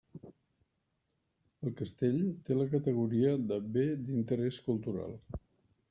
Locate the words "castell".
1.83-2.17